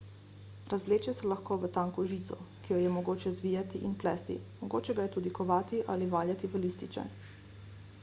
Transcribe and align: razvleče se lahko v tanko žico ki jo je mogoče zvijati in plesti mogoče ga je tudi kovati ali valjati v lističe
razvleče 0.73 1.11
se 1.17 1.27
lahko 1.31 1.57
v 1.65 1.69
tanko 1.75 2.05
žico 2.13 2.39
ki 2.63 2.73
jo 2.73 2.81
je 2.85 2.89
mogoče 2.97 3.35
zvijati 3.41 3.83
in 3.91 3.95
plesti 4.05 4.41
mogoče 4.65 4.99
ga 5.01 5.07
je 5.09 5.15
tudi 5.19 5.37
kovati 5.41 5.87
ali 5.97 6.13
valjati 6.19 6.55
v 6.57 6.67
lističe 6.67 7.09